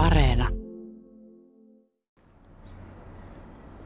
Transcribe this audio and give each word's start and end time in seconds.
Areena. 0.00 0.48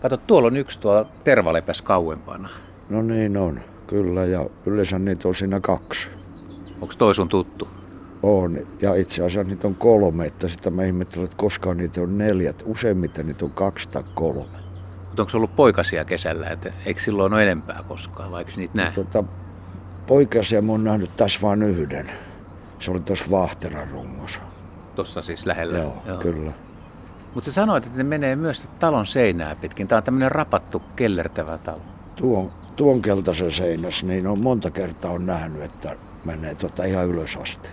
Kato, 0.00 0.16
tuolla 0.16 0.46
on 0.46 0.56
yksi 0.56 0.80
tuo 0.80 1.06
tervalepäs 1.24 1.82
kauempana. 1.82 2.48
No 2.90 3.02
niin 3.02 3.36
on, 3.36 3.60
kyllä, 3.86 4.24
ja 4.24 4.46
yleensä 4.66 4.98
niitä 4.98 5.28
on 5.28 5.34
siinä 5.34 5.60
kaksi. 5.60 6.08
Onko 6.80 6.94
toi 6.98 7.14
sun 7.14 7.28
tuttu? 7.28 7.68
On, 8.22 8.58
ja 8.82 8.94
itse 8.94 9.24
asiassa 9.24 9.50
niitä 9.50 9.66
on 9.66 9.74
kolme, 9.74 10.26
että 10.26 10.48
sitä 10.48 10.70
mä 10.70 10.84
ihmettelen, 10.84 11.24
että 11.24 11.36
koskaan 11.36 11.76
niitä 11.76 12.00
on 12.00 12.18
neljät. 12.18 12.62
Useimmiten 12.66 13.26
niitä 13.26 13.44
on 13.44 13.52
kaksi 13.54 13.88
tai 13.88 14.04
kolme. 14.14 14.58
Mutta 15.06 15.22
onko 15.22 15.32
ollut 15.34 15.56
poikasia 15.56 16.04
kesällä? 16.04 16.50
Et 16.50 16.68
eikö 16.86 17.00
silloin 17.00 17.32
ole 17.32 17.42
enempää 17.42 17.84
koskaan, 17.88 18.30
vai 18.30 18.40
eikö 18.40 18.52
niitä 18.56 18.74
näe? 18.76 18.92
Tota, 18.92 19.24
poikasia 20.06 20.62
mä 20.62 20.72
oon 20.72 20.84
nähnyt 20.84 21.10
tässä 21.16 21.38
vain 21.42 21.62
yhden. 21.62 22.10
Se 22.78 22.90
oli 22.90 23.00
tuossa 23.00 23.30
Vahteran 23.30 23.90
rungossa. 23.90 24.53
Tuossa 24.94 25.22
siis 25.22 25.46
lähellä. 25.46 25.78
Joo, 25.78 25.96
Joo. 26.06 26.18
kyllä. 26.18 26.52
Mutta 27.34 27.52
sanoit, 27.52 27.86
että 27.86 27.98
ne 27.98 28.04
menee 28.04 28.36
myös 28.36 28.70
talon 28.78 29.06
seinää 29.06 29.56
pitkin. 29.56 29.88
Tämä 29.88 29.96
on 29.96 30.02
tämmöinen 30.02 30.32
rapattu, 30.32 30.82
kellertävä 30.96 31.58
talo. 31.58 31.80
Tuon, 32.16 32.52
tuon 32.76 33.02
keltaisen 33.02 33.52
seinässä, 33.52 34.06
niin 34.06 34.26
on 34.26 34.38
monta 34.38 34.70
kertaa 34.70 35.10
on 35.10 35.26
nähnyt, 35.26 35.62
että 35.62 35.96
menee 36.24 36.54
tota 36.54 36.84
ihan 36.84 37.06
ylös 37.06 37.36
asti. 37.36 37.70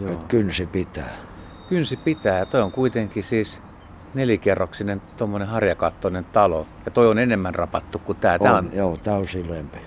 Joo. 0.00 0.12
Et 0.12 0.24
kynsi 0.24 0.66
pitää. 0.66 1.10
Kynsi 1.68 1.96
pitää. 1.96 2.46
Toi 2.46 2.62
on 2.62 2.72
kuitenkin 2.72 3.24
siis 3.24 3.60
nelikerroksinen 4.14 5.02
tuommoinen 5.18 5.48
harjakattoinen 5.48 6.24
talo. 6.24 6.66
Ja 6.84 6.90
toi 6.90 7.08
on 7.08 7.18
enemmän 7.18 7.54
rapattu 7.54 7.98
kuin 7.98 8.18
tämä. 8.18 8.38
On, 8.40 8.54
on... 8.54 8.70
Joo, 8.72 8.96
tää 8.96 9.14
on 9.14 9.28
silempi. 9.28 9.78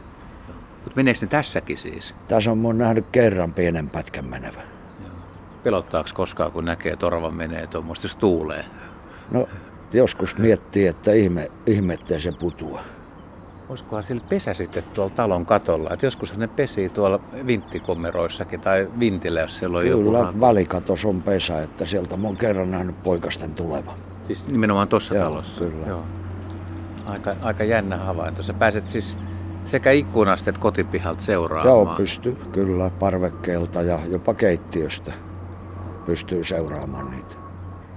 Mutta 0.83 0.95
meneekö 0.95 1.19
ne 1.21 1.27
tässäkin 1.27 1.77
siis? 1.77 2.15
Tässä 2.27 2.51
on 2.51 2.57
mun 2.57 2.77
nähnyt 2.77 3.05
kerran 3.11 3.53
pienen 3.53 3.89
pätkän 3.89 4.25
menevän. 4.25 4.80
Pelottaako 5.63 6.09
koskaan, 6.13 6.51
kun 6.51 6.65
näkee, 6.65 6.97
orava 7.03 7.31
menee 7.31 7.67
tuommoista, 7.67 8.05
jos 8.05 8.15
tuulee? 8.15 8.65
No, 9.31 9.47
joskus 9.93 10.37
miettii, 10.37 10.87
että 10.87 11.13
ihme, 11.13 11.51
ihmettä 11.65 12.19
se 12.19 12.31
putua. 12.31 12.81
Olisikohan 13.69 14.03
sillä 14.03 14.23
pesä 14.29 14.53
sitten 14.53 14.83
tuolla 14.93 15.13
talon 15.15 15.45
katolla? 15.45 15.89
Että 15.93 16.05
joskus 16.05 16.37
ne 16.37 16.47
pesii 16.47 16.89
tuolla 16.89 17.19
vinttikomeroissakin 17.47 18.61
tai 18.61 18.87
vintillä, 18.99 19.39
jos 19.39 19.57
siellä 19.57 19.77
on 19.77 19.83
Kyllä, 19.83 20.19
joku... 20.19 20.39
valikatos 20.39 21.05
on 21.05 21.21
pesä, 21.21 21.63
että 21.63 21.85
sieltä 21.85 22.17
mä 22.17 22.27
oon 22.27 22.37
kerran 22.37 22.71
nähnyt 22.71 23.03
poikasten 23.03 23.55
tuleva. 23.55 23.93
Siis 24.27 24.47
nimenomaan 24.47 24.87
tuossa 24.87 25.15
talossa? 25.15 25.59
kyllä. 25.65 25.87
Joo. 25.87 26.03
Aika, 27.05 27.35
aika 27.41 27.63
jännä 27.63 27.97
havainto. 27.97 28.43
Sä 28.43 28.53
pääset 28.53 28.87
siis 28.87 29.17
sekä 29.63 29.91
ikkunasta 29.91 30.49
että 30.49 30.61
kotipihalta 30.61 31.21
seuraamaan. 31.21 31.87
Joo, 31.87 31.95
pystyy 31.97 32.37
kyllä 32.51 32.89
parvekkeelta 32.99 33.81
ja 33.81 33.99
jopa 34.09 34.33
keittiöstä 34.33 35.13
pystyy 36.05 36.43
seuraamaan 36.43 37.11
niitä. 37.11 37.35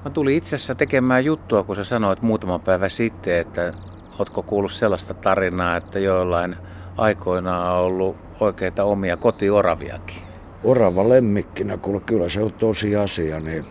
Mä 0.05 0.11
tulin 0.11 0.37
itse 0.37 0.57
asiassa 0.57 0.75
tekemään 0.75 1.25
juttua, 1.25 1.63
kun 1.63 1.77
sä 1.77 1.85
sanoit 1.85 2.23
muutama 2.23 2.59
päivä 2.59 2.89
sitten, 2.89 3.39
että 3.39 3.73
ootko 4.19 4.43
kuullut 4.43 4.73
sellaista 4.73 5.15
tarinaa, 5.15 5.77
että 5.77 5.99
joillain 5.99 6.57
aikoinaan 6.97 7.73
on 7.73 7.87
ollut 7.87 8.17
oikeita 8.41 8.85
omia 8.85 9.17
kotioraviakin. 9.17 10.23
Orava 10.65 11.09
lemmikkinä, 11.09 11.77
kuule 11.77 12.01
kyllä 12.01 12.29
se 12.29 12.43
on 12.43 12.53
tosi 12.53 12.97
asia, 12.97 13.41
niin 13.41 13.65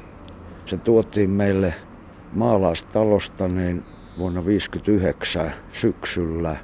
se 0.65 0.77
tuotiin 0.77 1.29
meille 1.29 1.73
maalaistalosta 2.33 3.47
niin 3.47 3.83
vuonna 4.17 4.41
1959 4.41 5.51
syksyllä. 5.71 6.55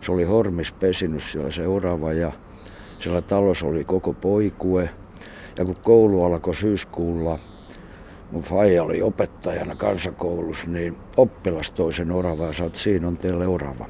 Se 0.00 0.12
oli 0.12 0.24
Hormis 0.24 0.72
pesinyt 0.72 1.22
siellä 1.22 1.50
se 1.50 1.66
orava 1.66 2.12
ja 2.12 2.32
siellä 2.98 3.20
talossa 3.20 3.66
oli 3.66 3.84
koko 3.84 4.12
poikue. 4.12 4.90
Ja 5.58 5.64
kun 5.64 5.76
koulu 5.76 6.24
alkoi 6.24 6.54
syyskuulla, 6.54 7.38
mun 8.30 8.42
faija 8.42 8.82
oli 8.82 9.02
opettajana 9.02 9.76
kansakoulussa, 9.76 10.70
niin 10.70 10.96
oppilas 11.16 11.70
toisen 11.70 12.12
orava 12.12 12.46
ja 12.46 12.52
sanoi, 12.52 12.66
että 12.66 12.78
siinä 12.78 13.08
on 13.08 13.16
teille 13.16 13.46
orava. 13.46 13.86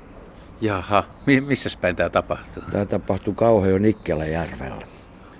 Jaha, 0.60 1.04
mi- 1.26 1.40
missä 1.40 1.78
päin 1.80 1.96
tämä 1.96 2.10
tapahtuu? 2.10 2.62
Tämä 2.70 2.86
tapahtui 2.86 3.34
kauhean 3.34 3.82
Nikkeläjärvellä. 3.82 4.86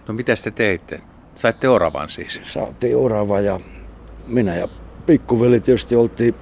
No 0.09 0.15
mitä 0.15 0.37
te 0.45 0.51
teitte? 0.51 1.01
Saitte 1.35 1.69
oravan 1.69 2.11
siis? 2.11 2.41
Saatiin 2.45 2.97
orava 2.97 3.41
ja 3.41 3.61
minä 4.27 4.55
ja 4.55 4.69
pikkuveli 5.07 5.61
tietysti 5.61 5.97
oltiin 5.97 6.35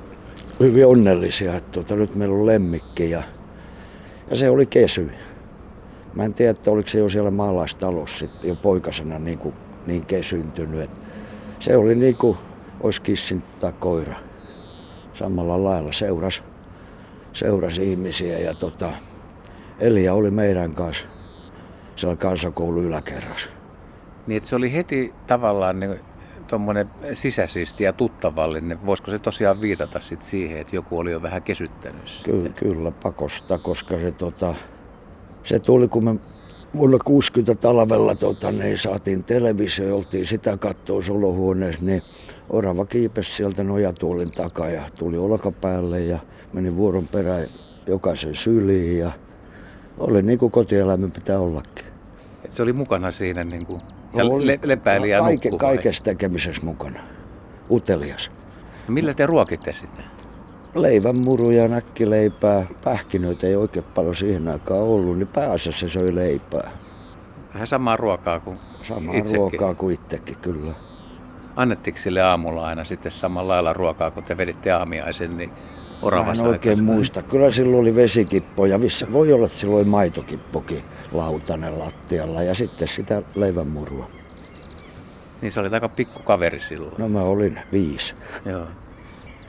hyvin 0.60 0.86
onnellisia, 0.86 1.56
että 1.56 1.70
tuota, 1.70 1.96
nyt 1.96 2.14
meillä 2.14 2.34
on 2.34 2.46
lemmikki 2.46 3.10
ja, 3.10 3.22
ja 4.30 4.36
se 4.36 4.50
oli 4.50 4.66
kesy. 4.66 5.10
Mä 6.14 6.24
en 6.24 6.34
tiedä, 6.34 6.50
että 6.50 6.70
oliko 6.70 6.88
se 6.88 6.98
jo 6.98 7.08
siellä 7.08 7.30
maalaistalossa 7.30 8.26
jo 8.42 8.54
poikasena 8.54 9.18
niin, 9.18 9.38
kuin, 9.38 9.54
niin 9.86 10.06
kesyntynyt. 10.06 10.80
Et 10.80 10.90
se 11.58 11.76
oli 11.76 11.94
niin 11.94 12.16
kuin 12.16 12.38
olisi 12.80 13.02
kissin 13.02 13.42
tai 13.60 13.72
koira. 13.72 14.16
Samalla 15.14 15.64
lailla 15.64 15.92
seuras, 15.92 16.42
seuras 17.32 17.78
ihmisiä 17.78 18.38
ja 18.38 18.54
tota, 18.54 18.92
Elia 19.78 20.14
oli 20.14 20.30
meidän 20.30 20.74
kanssa 20.74 21.04
siellä 21.96 22.16
kansakoulun 22.16 22.84
yläkerrassa. 22.84 23.48
Niin, 24.26 24.36
että 24.36 24.48
se 24.48 24.56
oli 24.56 24.72
heti 24.72 25.14
tavallaan 25.26 25.80
niin 25.80 26.00
tuommoinen 26.46 26.90
sisäsiisti 27.12 27.84
ja 27.84 27.92
tuttavallinen. 27.92 28.86
Voisiko 28.86 29.10
se 29.10 29.18
tosiaan 29.18 29.60
viitata 29.60 30.00
sit 30.00 30.22
siihen, 30.22 30.58
että 30.58 30.76
joku 30.76 30.98
oli 30.98 31.12
jo 31.12 31.22
vähän 31.22 31.42
kesyttänyt? 31.42 32.20
Kyllä, 32.24 32.48
kyllä 32.48 32.90
pakosta, 32.90 33.58
koska 33.58 33.98
se, 33.98 34.12
tota, 34.12 34.54
se 35.44 35.58
tuli, 35.58 35.88
kun 35.88 36.04
me 36.04 36.14
vuonna 36.76 36.98
60 37.04 37.54
talvella 37.54 38.14
tota, 38.14 38.52
niin 38.52 38.78
saatiin 38.78 39.24
televisio 39.24 39.96
oltiin 39.96 40.26
sitä 40.26 40.56
katsoa 40.56 41.02
solohuoneessa, 41.02 41.84
niin 41.84 42.02
orava 42.50 42.84
kiipesi 42.86 43.32
sieltä 43.32 43.64
nojatuolin 43.64 44.30
takaa 44.30 44.70
ja 44.70 44.82
tuli 44.98 45.18
olkapäälle 45.18 46.00
ja 46.00 46.18
meni 46.52 46.76
vuoron 46.76 47.06
perään 47.12 47.46
jokaisen 47.86 48.34
syliin 48.36 48.98
ja 48.98 49.10
oli 49.98 50.22
niin 50.22 50.38
kuin 50.38 50.52
kotieläimen 50.52 51.12
pitää 51.12 51.38
ollakin. 51.38 51.84
Et 52.44 52.52
se 52.52 52.62
oli 52.62 52.72
mukana 52.72 53.10
siinä 53.10 53.44
niin 53.44 53.66
kuin, 53.66 53.80
ja 54.14 54.24
Oli. 54.24 54.46
le- 54.46 54.58
lepäili 54.62 55.10
ja 55.10 55.22
vai? 55.22 55.38
Kaikessa 55.58 56.04
tekemisessä 56.04 56.62
mukana. 56.66 57.00
Utelias. 57.70 58.30
No 58.88 58.94
Millä 58.94 59.14
te 59.14 59.26
ruokitte 59.26 59.72
sitä? 59.72 60.02
Leivänmuruja, 60.74 61.68
näkkileipää, 61.68 62.66
pähkinöitä 62.84 63.46
ei 63.46 63.56
oikein 63.56 63.84
paljon 63.94 64.14
siihen 64.14 64.48
aikaan 64.48 64.80
ollut, 64.80 65.18
niin 65.18 65.28
pääasiassa 65.28 65.80
se 65.80 65.92
söi 65.92 66.14
leipää. 66.14 66.70
Vähän 67.54 67.66
samaa 67.66 67.96
ruokaa 67.96 68.40
kuin 68.40 68.58
Samaa 68.82 69.14
itsekin. 69.14 69.38
ruokaa 69.38 69.74
kuin 69.74 69.94
itsekin, 69.94 70.36
kyllä. 70.38 70.72
Annettiinko 71.56 71.98
sille 71.98 72.22
aamulla 72.22 72.66
aina 72.66 72.84
sitten 72.84 73.12
samalla 73.12 73.52
lailla 73.52 73.72
ruokaa, 73.72 74.10
kun 74.10 74.22
te 74.22 74.36
veditte 74.36 74.72
aamiaisen, 74.72 75.36
niin 75.36 75.50
Mä 75.50 75.56
orava 76.02 76.32
en 76.32 76.40
oikein 76.40 76.84
muista. 76.84 77.22
Kyllä 77.22 77.50
silloin 77.50 77.80
oli 77.80 77.94
vesikippo 77.94 78.66
ja 78.66 78.78
missä, 78.78 79.12
voi 79.12 79.32
olla, 79.32 79.46
että 79.46 79.58
silloin 79.58 79.78
oli 79.78 79.90
maitokippokin 79.90 80.84
lautanen 81.12 81.78
lattialla 81.78 82.42
ja 82.42 82.54
sitten 82.54 82.88
sitä 82.88 83.22
leivänmurua. 83.34 84.10
Niin 85.42 85.52
se 85.52 85.60
oli 85.60 85.68
aika 85.72 85.88
pikku 85.88 86.22
kaveri 86.22 86.60
silloin. 86.60 86.94
No 86.98 87.08
mä 87.08 87.22
olin 87.22 87.58
viisi. 87.72 88.14
Joo. 88.44 88.66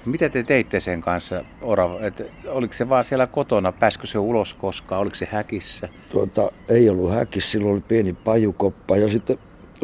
Mitä 0.06 0.30
te 0.30 0.44
teitte 0.44 0.80
sen 0.80 1.02
kanssa, 1.02 1.44
orava? 1.62 2.00
Et, 2.00 2.32
oliko 2.48 2.74
se 2.74 2.90
vaan 2.90 3.04
siellä 3.04 3.28
kotona? 3.28 3.72
Pääskö 3.72 4.08
se 4.08 4.18
ulos 4.20 4.54
koskaan? 4.54 5.02
Oliko 5.02 5.16
se 5.16 5.28
häkissä? 5.32 5.90
Tuota, 6.12 6.52
ei 6.70 6.90
ollut 6.90 7.12
häkis, 7.14 7.52
silloin 7.52 7.74
oli 7.74 7.82
pieni 7.88 8.14
pajukoppa 8.14 8.98
ja 8.98 9.08
sitten 9.08 9.38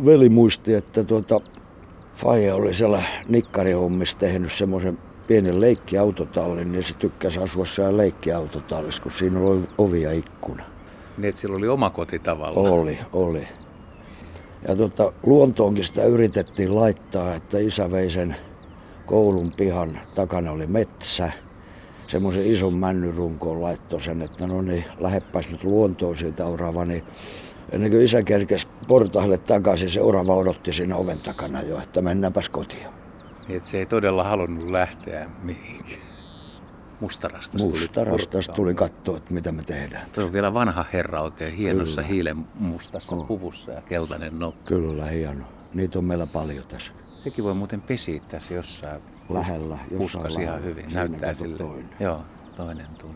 veli 0.06 0.30
muisti, 0.30 0.74
että 0.74 1.04
tuota, 1.04 1.42
Faija 2.16 2.56
oli 2.56 2.74
siellä 2.74 3.04
nikkarihommissa 3.28 4.18
tehnyt 4.18 4.52
semmoisen 4.52 4.98
pienen 5.28 5.62
leikkiautotallin, 5.62 6.72
niin 6.72 6.84
se 6.84 6.94
tykkäsi 6.94 7.40
asua 7.40 7.66
siellä 7.66 7.98
leikkiautotallissa, 7.98 9.02
kun 9.02 9.12
siinä 9.12 9.40
oli 9.40 9.62
ovi 9.78 10.02
ja 10.02 10.12
ikkuna. 10.12 10.64
Niin, 11.18 11.30
että 11.30 11.42
sillä 11.42 11.56
oli 11.56 11.68
oma 11.68 11.90
koti 11.90 12.20
tavallaan. 12.20 12.74
Oli, 12.74 13.00
oli. 13.14 13.48
Ja 14.68 14.76
tota, 14.76 15.14
luontoonkin 15.26 15.84
sitä 15.84 16.04
yritettiin 16.04 16.76
laittaa, 16.76 17.36
että 17.36 17.60
isä 17.60 17.92
vei 17.92 18.10
sen 18.10 18.36
koulun 19.10 19.52
pihan 19.58 20.00
takana 20.16 20.52
oli 20.52 20.68
metsä. 20.68 21.32
Semmoisen 22.08 22.46
ison 22.46 22.74
männyrunkoon 22.74 23.62
laittoi 23.62 24.02
sen, 24.02 24.22
että 24.22 24.48
no 24.48 24.62
niin, 24.62 24.86
läheppäs 25.00 25.52
nyt 25.52 25.64
luontoon 25.64 26.18
siitä 26.18 26.46
orava, 26.46 26.86
niin 26.86 27.04
ennen 27.72 27.92
kuin 27.92 28.04
isä 28.04 28.24
kerkesi 28.24 28.68
portaille 28.88 29.38
takaisin, 29.38 29.90
se 29.90 30.02
orava 30.02 30.36
odotti 30.36 30.74
siinä 30.74 30.96
oven 30.96 31.20
takana 31.20 31.62
jo, 31.62 31.80
että 31.80 32.02
mennäänpäs 32.02 32.50
kotiin. 32.50 32.88
Niin, 33.48 33.58
että 33.58 33.70
se 33.70 33.78
ei 33.78 33.86
todella 33.86 34.24
halunnut 34.24 34.70
lähteä 34.70 35.30
mihinkään. 35.44 36.02
Mustarastas 37.00 37.62
tuli 37.62 37.80
Mustarastas 37.80 38.46
purkaan. 38.46 38.56
tuli 38.56 38.74
katsoa, 38.76 39.18
että 39.18 39.34
mitä 39.34 39.52
me 39.52 39.64
tehdään. 39.64 40.08
Tuo 40.16 40.24
on 40.24 40.34
vielä 40.34 40.54
vanha 40.54 40.86
herra 40.94 41.22
oikein 41.22 41.54
hienossa 41.54 42.02
Kyllä. 42.02 42.08
hiilen 42.08 42.46
mustassa 42.56 43.16
On. 43.16 43.26
puvussa 43.26 43.72
ja 43.72 43.82
keltainen 43.82 44.40
nokka. 44.40 44.66
Kyllä, 44.68 45.06
hieno. 45.06 45.46
Niitä 45.74 46.00
on 46.00 46.06
meillä 46.06 46.28
paljon 46.28 46.64
tässä. 46.68 46.92
Sekin 47.24 47.44
voi 47.44 47.54
muuten 47.54 47.82
pesiä 47.82 48.22
tässä 48.28 48.54
jossain 48.54 49.02
Lähellä, 49.30 49.78
jossain 49.92 49.98
puskas 50.24 50.38
ihan 50.38 50.64
hyvin. 50.64 50.84
Siinä 50.86 51.00
Näyttää 51.00 51.30
kato 51.34 51.44
sille. 51.44 51.58
toinen. 51.58 51.90
Joo, 52.00 52.22
toinen 52.56 52.88
tuli. 52.98 53.14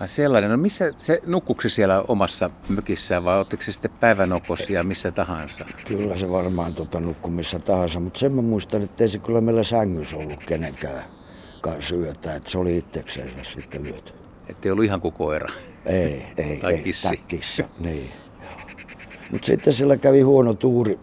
Ai 0.00 0.08
sellainen. 0.08 0.50
No 0.50 0.56
missä 0.56 0.92
se 0.96 1.22
nukkuksi 1.26 1.68
siellä 1.70 2.04
omassa 2.08 2.50
mökissään 2.68 3.24
vai 3.24 3.38
ottiko 3.40 3.62
se 3.62 3.72
sitten 3.72 3.90
päivänokosia 4.00 4.82
missä 4.82 5.10
tahansa? 5.10 5.64
Kyllä 5.88 6.16
se 6.16 6.30
varmaan 6.30 6.74
tota, 6.74 7.00
nukkui 7.00 7.30
missä 7.32 7.58
tahansa, 7.58 8.00
mutta 8.00 8.18
sen 8.20 8.32
mä 8.32 8.42
muistan, 8.42 8.82
että 8.82 9.04
ei 9.04 9.08
se 9.08 9.18
kyllä 9.18 9.40
meillä 9.40 9.62
sängyssä 9.62 10.16
ollut 10.16 10.44
kenenkään 10.46 11.04
kanssa 11.60 11.94
yötä, 11.94 12.34
että 12.34 12.50
se 12.50 12.58
oli 12.58 12.78
itsekseen 12.78 13.30
sitten 13.42 13.82
lyöty. 13.82 14.12
Että 14.48 14.68
ei 14.68 14.72
ollut 14.72 14.84
ihan 14.84 15.00
kuin 15.00 15.14
koira. 15.14 15.48
Ei, 15.86 16.26
ei, 16.36 16.56
Tai 16.60 16.72
ei. 16.74 16.82
kissi. 16.82 17.02
tai 17.08 17.16
kissa, 17.16 17.64
niin. 17.78 18.10
Mutta 19.30 19.46
sitten 19.46 19.72
sillä 19.72 19.96
kävi 19.96 20.20
huono 20.20 20.54
tuuri, 20.54 20.98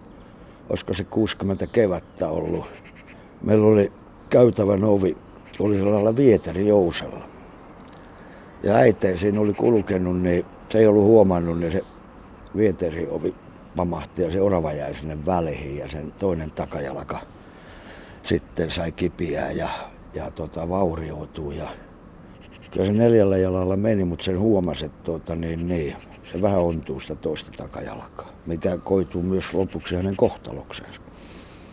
olisiko 0.69 0.93
se 0.93 1.03
60 1.03 1.67
kevättä 1.67 2.29
ollut. 2.29 2.65
Meillä 3.41 3.67
oli 3.67 3.91
käytävän 4.29 4.83
ovi, 4.83 5.17
oli 5.59 5.77
sellaisella 5.77 6.15
vieterijousella. 6.15 7.25
Ja 8.63 8.75
äiti 8.75 9.17
siinä 9.17 9.41
oli 9.41 9.53
kulkenut, 9.53 10.21
niin 10.21 10.45
se 10.69 10.79
ei 10.79 10.87
ollut 10.87 11.05
huomannut, 11.05 11.59
niin 11.59 11.71
se 11.71 11.81
vieteriovi 12.57 13.35
pamahti 13.75 14.21
ja 14.21 14.31
se 14.31 14.41
orava 14.41 14.73
jäi 14.73 14.93
sinne 14.93 15.25
väliin 15.25 15.77
ja 15.77 15.87
sen 15.87 16.11
toinen 16.11 16.51
takajalka 16.51 17.19
sitten 18.23 18.71
sai 18.71 18.91
kipiää 18.91 19.51
ja, 19.51 19.69
ja 20.13 20.31
tota, 20.31 20.69
vaurioitui. 20.69 21.57
Ja 21.57 21.69
Kyllä 22.71 22.85
se 22.85 22.91
neljällä 22.91 23.37
jalalla 23.37 23.75
meni, 23.75 24.03
mutta 24.03 24.25
sen 24.25 24.39
huomasi, 24.39 24.85
että 24.85 25.03
tuota, 25.03 25.35
niin, 25.35 25.67
niin, 25.67 25.95
se 26.31 26.41
vähän 26.41 26.59
ontuu 26.59 26.99
sitä 26.99 27.15
toista 27.15 27.51
takajalkaa, 27.57 28.29
mikä 28.45 28.77
koituu 28.77 29.23
myös 29.23 29.53
lopuksi 29.53 29.95
hänen 29.95 30.15
kohtalokseensa. 30.15 31.01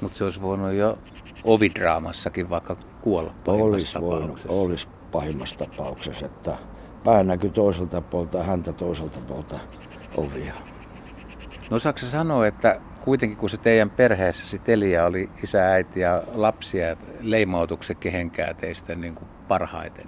Mutta 0.00 0.18
se 0.18 0.24
olisi 0.24 0.42
voinut 0.42 0.72
jo 0.72 0.98
ovidraamassakin 1.44 2.50
vaikka 2.50 2.76
kuolla 3.02 3.34
Olisi 3.46 3.46
pahimmassa 3.46 4.00
voinut, 4.00 4.22
tapauksessa. 4.22 4.52
olisi 4.52 4.88
pahimmassa 5.12 5.58
tapauksessa, 5.58 6.26
että 6.26 6.58
pää 7.04 7.22
näkyi 7.22 7.50
toiselta 7.50 8.00
puolta 8.00 8.42
häntä 8.42 8.72
toiselta 8.72 9.18
puolta 9.28 9.58
ovia. 10.16 10.54
No 11.70 11.76
osaatko 11.76 12.00
sä 12.00 12.10
sanoa, 12.10 12.46
että 12.46 12.80
kuitenkin 13.04 13.38
kun 13.38 13.50
se 13.50 13.56
teidän 13.56 13.90
perheessä 13.90 14.58
Elia 14.68 15.04
oli 15.04 15.30
isä, 15.42 15.72
äiti 15.72 16.00
ja 16.00 16.22
lapsia, 16.34 16.96
se 17.82 17.94
kehenkään 17.94 18.56
teistä 18.56 18.94
niin 18.94 19.14
kuin 19.14 19.28
parhaiten? 19.48 20.06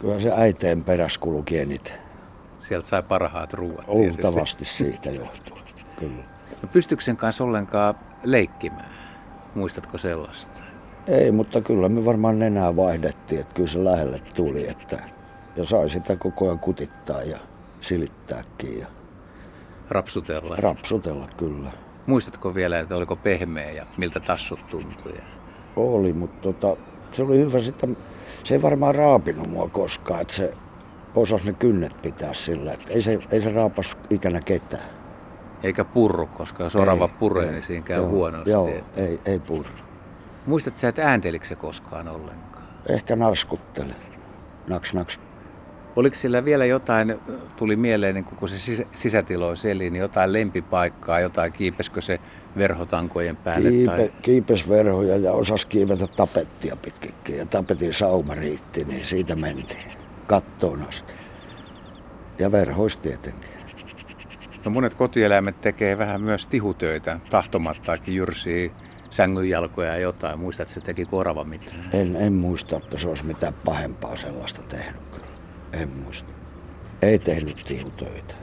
Kyllä 0.00 0.20
se 0.20 0.32
äiteen 0.36 0.84
peräs 0.84 1.18
kulki 1.18 1.58
eniten. 1.58 1.96
sieltä 2.68 2.88
sai 2.88 3.02
parhaat 3.02 3.52
ruuat. 3.54 3.88
Luultavasti 3.88 4.64
siitä 4.64 5.10
johtuu. 5.10 5.58
Kyllä. 5.96 6.22
No 6.62 6.68
pystyykö 6.72 7.04
sen 7.04 7.16
kanssa 7.16 7.44
ollenkaan 7.44 7.94
leikkimään? 8.24 8.90
Muistatko 9.54 9.98
sellaista? 9.98 10.58
Ei, 11.06 11.30
mutta 11.32 11.60
kyllä 11.60 11.88
me 11.88 12.04
varmaan 12.04 12.38
nenää 12.38 12.76
vaihdettiin, 12.76 13.40
että 13.40 13.54
kyllä 13.54 13.68
se 13.68 13.84
lähelle 13.84 14.18
tuli, 14.34 14.68
että 14.68 14.98
ja 15.56 15.64
sai 15.64 15.88
sitä 15.90 16.16
koko 16.16 16.44
ajan 16.44 16.58
kutittaa 16.58 17.22
ja 17.22 17.38
silittääkin 17.80 18.78
ja 18.80 18.86
Rapsutella. 19.88 20.56
rapsutella 20.56 21.28
kyllä. 21.36 21.70
Muistatko 22.06 22.54
vielä, 22.54 22.78
että 22.78 22.96
oliko 22.96 23.16
pehmeä 23.16 23.70
ja 23.70 23.86
miltä 23.96 24.20
tassut 24.20 24.60
tuntui? 24.70 25.12
Oli, 25.76 26.12
mutta 26.12 26.52
tota, 26.52 26.76
se 27.10 27.22
oli 27.22 27.38
hyvä 27.38 27.60
sitten, 27.60 27.96
se 28.44 28.54
ei 28.54 28.62
varmaan 28.62 28.94
raapinut 28.94 29.50
mua 29.50 29.68
koskaan, 29.68 30.20
että 30.20 30.34
se 30.34 30.54
osasi 31.14 31.46
ne 31.46 31.52
kynnet 31.52 32.02
pitää 32.02 32.34
sillä, 32.34 32.72
että 32.72 32.92
ei 32.92 33.02
se, 33.02 33.18
ei 33.30 33.42
se 33.42 33.52
raapas 33.52 33.96
ikänä 34.10 34.40
ketään. 34.44 34.90
Eikä 35.62 35.84
purru, 35.84 36.26
koska 36.26 36.64
jos 36.64 36.76
orava 36.76 37.04
Ei, 37.04 37.10
puree, 37.18 37.46
ei, 37.46 37.52
niin 37.52 37.62
siinä 37.62 37.84
käy 37.84 37.96
joo, 37.96 38.08
huonosti. 38.08 38.50
Joo, 38.50 38.68
ei, 38.96 39.20
ei 39.24 39.38
purru. 39.38 39.72
Muistatko 40.46 40.80
sä, 40.80 40.88
että 40.88 41.08
ääntelikö 41.08 41.46
se 41.46 41.54
koskaan 41.54 42.08
ollenkaan? 42.08 42.64
Ehkä 42.88 43.16
narskuttele. 43.16 43.94
Naks, 44.66 44.94
naks. 44.94 45.20
Oliko 45.96 46.16
sillä 46.16 46.44
vielä 46.44 46.64
jotain, 46.64 47.20
tuli 47.56 47.76
mieleen, 47.76 48.14
niin 48.14 48.24
kun 48.24 48.48
se 48.48 48.58
sisä- 48.58 48.86
sisätiloissa 48.94 49.68
eli, 49.68 49.90
niin 49.90 50.00
jotain 50.00 50.32
lempipaikkaa, 50.32 51.20
jotain 51.20 51.52
kiipeskö 51.52 52.00
se 52.00 52.20
verhotankojen 52.56 53.36
päälle? 53.36 53.70
Kiipe, 53.70 53.90
Tai... 53.90 54.12
Kiipes 54.22 54.68
verhoja 54.68 55.16
ja 55.16 55.32
osasi 55.32 55.66
kiivetä 55.66 56.06
tapettia 56.06 56.76
pitkikin 56.76 57.38
ja 57.38 57.46
tapetin 57.46 57.94
sauma 57.94 58.34
riitti, 58.34 58.84
niin 58.84 59.06
siitä 59.06 59.36
mentiin 59.36 59.92
kattoon 60.26 60.88
asti. 60.88 61.12
Ja 62.38 62.52
verhois 62.52 62.96
tietenkin. 62.96 63.50
No 64.64 64.70
monet 64.70 64.94
kotieläimet 64.94 65.60
tekee 65.60 65.98
vähän 65.98 66.20
myös 66.20 66.46
tihutöitä, 66.46 67.20
tahtomattaakin 67.30 68.14
jyrsii 68.14 68.72
sängynjalkoja 69.10 69.92
ja 69.92 69.98
jotain. 69.98 70.38
Muistat, 70.38 70.68
että 70.68 70.74
se 70.74 70.80
teki 70.80 71.04
korva 71.04 71.44
mitään? 71.44 71.90
En, 71.92 72.16
en 72.16 72.32
muista, 72.32 72.76
että 72.76 72.98
se 72.98 73.08
olisi 73.08 73.24
mitään 73.24 73.54
pahempaa 73.64 74.16
sellaista 74.16 74.62
tehnyt. 74.62 75.19
En 75.72 75.88
muista. 75.88 76.32
Ei 77.02 77.18
tehnyt 77.18 77.64
tihutöitä. 77.68 78.34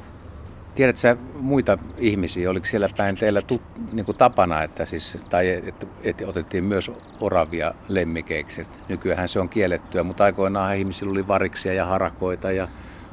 Tiedätkö 0.76 1.00
sä 1.00 1.18
muita 1.34 1.78
ihmisiä, 1.98 2.50
oliko 2.50 2.66
siellä 2.66 2.90
päin 2.98 3.16
teillä 3.16 3.42
tut, 3.42 3.62
niin 3.92 4.06
kuin 4.06 4.18
tapana, 4.18 4.64
että, 4.64 4.86
siis, 4.86 5.18
tai 5.30 5.50
että, 5.50 5.88
että 6.04 6.28
otettiin 6.28 6.64
myös 6.64 6.92
oravia 7.22 7.74
lemmikeiksi? 7.88 8.64
Nykyään 8.90 9.30
se 9.30 9.40
on 9.40 9.50
kiellettyä, 9.50 10.04
mutta 10.04 10.24
aikoinaan 10.24 10.78
ihmisillä 10.78 11.12
oli 11.12 11.28
variksia 11.28 11.74
ja 11.74 11.86
harakoita 11.86 12.52
ja 12.52 12.68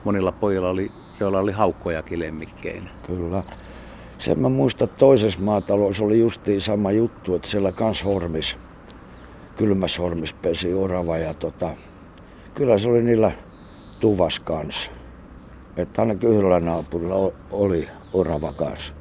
monilla 0.04 0.32
pojilla 0.32 0.68
oli, 0.68 0.90
joilla 1.20 1.38
oli 1.38 1.52
haukkojakin 1.52 2.18
lemmikkeinä. 2.18 2.90
Kyllä. 3.06 3.42
Sen 4.18 4.40
mä 4.40 4.48
muistan, 4.48 4.88
että 4.88 4.98
toisessa 4.98 5.40
maatalossa 5.40 6.04
oli 6.04 6.20
justiin 6.20 6.60
sama 6.60 6.92
juttu, 6.92 7.34
että 7.34 7.48
siellä 7.48 7.72
kans 7.72 8.04
hormis, 8.04 8.56
kylmässä 9.56 10.02
hormis 10.02 10.32
pesi 10.32 10.74
orava 10.74 11.18
ja 11.18 11.34
tota, 11.34 11.70
kyllä 12.54 12.78
se 12.78 12.88
oli 12.90 13.02
niillä 13.02 13.32
tuvas 14.04 14.40
kanssa. 14.40 14.92
Että 15.76 16.02
ainakin 16.02 16.30
yhdellä 16.30 16.60
naapurilla 16.60 17.32
oli 17.50 17.88
orava 18.12 18.52
kanssa. 18.52 18.92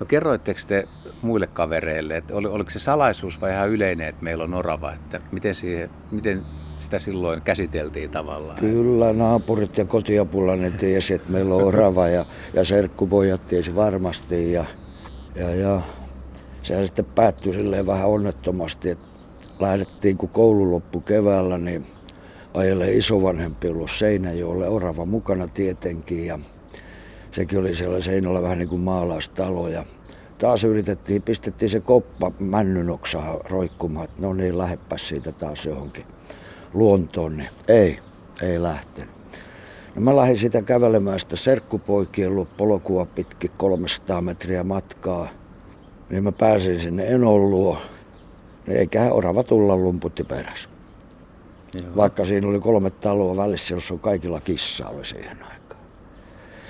No 0.00 0.06
kerroitteko 0.06 0.60
te 0.68 0.88
muille 1.22 1.46
kavereille, 1.46 2.16
että 2.16 2.34
oli, 2.34 2.46
oliko 2.46 2.70
se 2.70 2.78
salaisuus 2.78 3.40
vai 3.40 3.52
ihan 3.52 3.68
yleinen, 3.70 4.08
että 4.08 4.24
meillä 4.24 4.44
on 4.44 4.54
orava, 4.54 4.92
että 4.92 5.20
miten, 5.32 5.54
siihen, 5.54 5.90
miten 6.10 6.42
sitä 6.76 6.98
silloin 6.98 7.42
käsiteltiin 7.42 8.10
tavallaan? 8.10 8.58
Kyllä 8.58 9.12
naapurit 9.12 9.78
ja 9.78 9.84
kotiapulla 9.84 10.56
ne 10.56 10.70
tiesi, 10.70 11.14
että 11.14 11.32
meillä 11.32 11.54
on 11.54 11.64
orava 11.64 12.08
ja, 12.08 12.26
ja 12.54 12.64
serkkupojat 12.64 13.46
tiesi 13.46 13.74
varmasti. 13.74 14.52
Ja, 14.52 14.64
ja, 15.34 15.54
ja 15.54 15.82
sehän 16.62 16.86
sitten 16.86 17.04
päättyi 17.04 17.52
silleen 17.52 17.86
vähän 17.86 18.08
onnettomasti, 18.08 18.90
että 18.90 19.06
lähdettiin 19.60 20.16
kun 20.16 20.28
koulu 20.28 20.70
loppui 20.70 21.02
keväällä, 21.02 21.58
niin 21.58 21.86
ajelee 22.54 22.92
isovanhempi 22.92 23.68
ulos 23.68 23.98
Seinäjoelle, 23.98 24.68
orava 24.68 25.04
mukana 25.06 25.48
tietenkin. 25.48 26.26
Ja 26.26 26.38
sekin 27.32 27.58
oli 27.58 27.74
siellä 27.74 28.00
seinällä 28.00 28.42
vähän 28.42 28.58
niin 28.58 28.68
kuin 28.68 28.80
maalaistalo. 28.80 29.68
Ja 29.68 29.84
taas 30.38 30.64
yritettiin, 30.64 31.22
pistettiin 31.22 31.68
se 31.68 31.80
koppa 31.80 32.32
männynoksaa 32.38 33.38
roikkumaan, 33.50 34.04
että 34.04 34.22
no 34.22 34.32
niin, 34.32 34.58
lähepäs 34.58 35.08
siitä 35.08 35.32
taas 35.32 35.64
johonkin 35.64 36.04
luontoon, 36.74 37.36
niin 37.36 37.50
ei, 37.68 37.98
ei 38.42 38.62
lähtenyt. 38.62 39.14
No 39.94 40.00
mä 40.00 40.16
lähdin 40.16 40.38
sitä 40.38 40.62
kävelemään 40.62 41.20
sitä 41.20 41.36
serkkupoikien 41.36 42.34
luo 42.34 42.46
polkua 42.56 43.06
pitkin 43.06 43.50
300 43.56 44.20
metriä 44.20 44.64
matkaa. 44.64 45.28
Niin 46.10 46.24
mä 46.24 46.32
pääsin 46.32 46.80
sinne 46.80 47.06
Enon 47.06 47.50
luo. 47.50 47.78
Niin 48.66 48.78
eiköhän 48.78 49.12
orava 49.12 49.42
tulla 49.42 49.76
lumputti 49.76 50.24
perässä. 50.24 50.68
Joo. 51.74 51.96
Vaikka 51.96 52.24
siinä 52.24 52.48
oli 52.48 52.60
kolme 52.60 52.90
taloa 52.90 53.36
välissä, 53.36 53.74
jossa 53.74 53.94
on 53.94 54.00
kaikilla 54.00 54.40
kissa 54.40 54.88
oli 54.88 55.04
siihen 55.04 55.42
aikaan. 55.42 55.80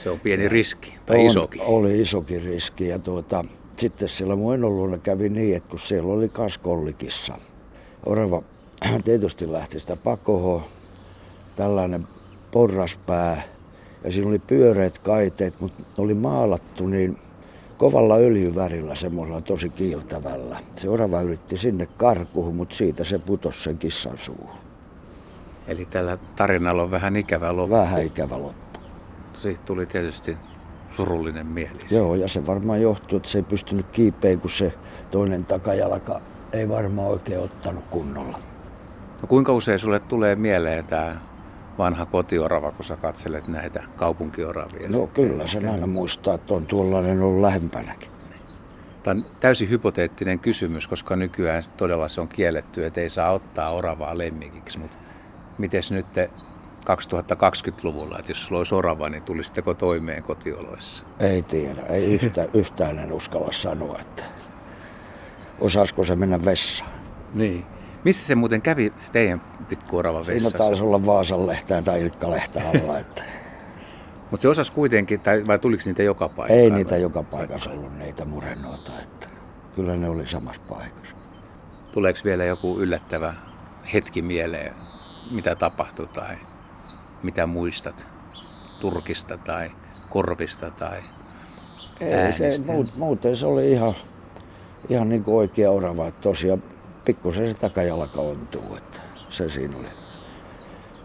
Se 0.02 0.10
on 0.10 0.20
pieni 0.20 0.48
riski, 0.48 0.94
tai 1.06 1.18
On- 1.18 1.26
isokin. 1.26 1.62
Oli 1.62 2.00
isokin 2.00 2.42
riski. 2.42 2.88
Ja 2.88 2.98
tuota, 2.98 3.44
sitten 3.76 4.08
siellä 4.08 4.36
mun 4.36 4.54
Enon 4.54 4.76
luona 4.76 4.98
kävi 4.98 5.28
niin, 5.28 5.56
että 5.56 5.68
kun 5.70 5.78
siellä 5.78 6.12
oli 6.12 6.28
kas 6.28 6.58
kollikissa. 6.58 7.34
Orava 8.06 8.42
tietysti 9.04 9.52
lähti 9.52 9.80
sitä 9.80 9.96
pakohoa. 9.96 10.62
Tällainen 11.56 12.06
porraspää. 12.52 13.42
Ja 14.04 14.12
siinä 14.12 14.28
oli 14.28 14.38
pyöreät 14.38 14.98
kaiteet, 14.98 15.60
mutta 15.60 15.82
ne 15.82 16.04
oli 16.04 16.14
maalattu 16.14 16.86
niin 16.86 17.18
kovalla 17.78 18.14
öljyvärillä, 18.16 18.94
semmoisella 18.94 19.40
tosi 19.40 19.68
kiiltävällä. 19.68 20.58
Se 20.76 20.88
orava 20.88 21.22
yritti 21.22 21.56
sinne 21.56 21.86
karkuun, 21.86 22.54
mutta 22.54 22.74
siitä 22.74 23.04
se 23.04 23.18
putosi 23.18 23.62
sen 23.62 23.78
kissan 23.78 24.18
suuhun. 24.18 24.69
Eli 25.66 25.84
tällä 25.90 26.18
tarinalla 26.36 26.82
on 26.82 26.90
vähän 26.90 27.16
ikävä 27.16 27.56
loppu. 27.56 27.74
Vähän 27.76 28.04
ikävä 28.04 28.38
loppu. 28.38 28.80
Siitä 29.38 29.60
tuli 29.64 29.86
tietysti 29.86 30.36
surullinen 30.90 31.46
mieli. 31.46 31.78
Joo, 31.90 32.14
ja 32.14 32.28
se 32.28 32.46
varmaan 32.46 32.82
johtuu, 32.82 33.16
että 33.16 33.28
se 33.28 33.38
ei 33.38 33.42
pystynyt 33.42 33.86
kiipeen, 33.92 34.40
kun 34.40 34.50
se 34.50 34.72
toinen 35.10 35.44
takajalka 35.44 36.20
ei 36.52 36.68
varmaan 36.68 37.08
oikein 37.08 37.40
ottanut 37.40 37.84
kunnolla. 37.90 38.38
No 39.22 39.28
kuinka 39.28 39.52
usein 39.52 39.78
sulle 39.78 40.00
tulee 40.00 40.36
mieleen 40.36 40.84
tämä 40.84 41.20
vanha 41.78 42.06
kotiorava, 42.06 42.72
kun 42.72 42.84
sä 42.84 42.96
katselet 42.96 43.48
näitä 43.48 43.82
kaupunkioravia? 43.96 44.88
No 44.88 45.06
kyllä 45.06 45.46
sen 45.46 45.68
aina 45.68 45.86
muistaa, 45.86 46.34
että 46.34 46.54
on 46.54 46.66
tuollainen 46.66 47.22
ollut 47.22 47.40
lähempänäkin. 47.40 48.08
Tämä 49.02 49.18
on 49.18 49.24
täysin 49.40 49.70
hypoteettinen 49.70 50.38
kysymys, 50.38 50.86
koska 50.86 51.16
nykyään 51.16 51.62
todella 51.76 52.08
se 52.08 52.20
on 52.20 52.28
kielletty, 52.28 52.86
että 52.86 53.00
ei 53.00 53.10
saa 53.10 53.32
ottaa 53.32 53.70
oravaa 53.70 54.18
lemmikiksi. 54.18 54.78
Mutta 54.78 54.96
miten 55.60 55.82
nyt 55.90 56.12
te 56.12 56.30
2020-luvulla, 56.80 58.18
että 58.18 58.30
jos 58.30 58.46
sulla 58.46 58.58
olisi 58.58 58.74
orava, 58.74 59.08
niin 59.08 59.22
tulisitteko 59.24 59.74
toimeen 59.74 60.22
kotioloissa? 60.22 61.04
Ei 61.20 61.42
tiedä, 61.42 61.82
ei 61.86 62.14
yhtä, 62.14 62.48
yhtään 62.54 62.98
en 62.98 63.12
uskalla 63.12 63.52
sanoa, 63.52 63.98
että 64.00 64.22
osaisiko 65.60 66.04
se 66.04 66.16
mennä 66.16 66.44
vessaan. 66.44 66.90
Niin. 67.34 67.66
Missä 68.04 68.26
se 68.26 68.34
muuten 68.34 68.62
kävi 68.62 68.92
se 68.98 69.12
teidän 69.12 69.40
pikkuorava 69.68 70.24
Siinä 70.24 70.34
vessassa? 70.36 70.58
taisi 70.58 70.82
olla 70.82 71.06
Vaasan 71.06 71.46
lehtää 71.46 71.82
tai 71.82 72.00
Ilkka 72.00 72.30
lehtä 72.30 72.62
alla, 72.68 72.98
että 72.98 73.22
Mutta 74.30 74.42
se 74.42 74.48
osasi 74.48 74.72
kuitenkin, 74.72 75.20
tai, 75.20 75.46
vai 75.46 75.58
tuliko 75.58 75.82
niitä 75.86 76.02
joka 76.02 76.28
paikkaan? 76.28 76.60
ei 76.60 76.70
niitä 76.70 76.96
joka 76.96 77.22
paikassa 77.22 77.70
ollut 77.70 77.98
niitä 77.98 78.24
murennoita, 78.24 78.92
että 79.02 79.28
kyllä 79.76 79.96
ne 79.96 80.08
oli 80.08 80.26
samassa 80.26 80.62
paikassa. 80.68 81.16
Tuleeko 81.92 82.20
vielä 82.24 82.44
joku 82.44 82.78
yllättävä 82.80 83.34
hetki 83.92 84.22
mieleen, 84.22 84.74
mitä 85.30 85.54
tapahtui 85.54 86.06
tai 86.06 86.36
mitä 87.22 87.46
muistat 87.46 88.06
Turkista 88.80 89.38
tai 89.38 89.70
korvista 90.08 90.70
tai 90.70 91.02
Ei 92.00 92.32
se, 92.32 92.50
muut, 92.66 92.96
muuten 92.96 93.36
se 93.36 93.46
oli 93.46 93.72
ihan, 93.72 93.94
ihan 94.88 95.08
niin 95.08 95.24
kuin 95.24 95.36
oikea 95.36 95.70
orava, 95.70 96.06
että 96.06 96.20
tosiaan 96.20 96.62
pikkusen 97.04 97.48
se 97.48 97.54
takajalka 97.54 98.20
ontuu, 98.20 98.76
että 98.76 99.00
se 99.28 99.48
siinä 99.48 99.76
oli 99.76 99.88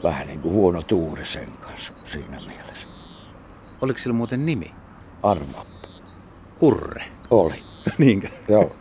vähän 0.04 0.28
niin 0.28 0.42
kuin 0.42 0.54
huono 0.54 0.82
tuuri 0.82 1.26
sen 1.26 1.52
kanssa 1.62 1.94
siinä 2.06 2.40
mielessä. 2.48 2.88
Oliko 3.82 4.00
sillä 4.00 4.14
muuten 4.14 4.46
nimi? 4.46 4.74
Arva 5.24 5.66
Kurre. 6.60 7.06
oli, 7.30 7.64
Niinkö? 7.98 8.30
joo. 8.48 8.72